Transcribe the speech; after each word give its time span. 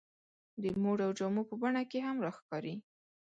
د 0.61 0.63
موډ 0.81 0.99
او 1.05 1.11
جامو 1.19 1.43
په 1.49 1.55
بڼه 1.61 1.81
کې 1.91 1.99
هم 2.07 2.17
راښکاري. 2.25 2.75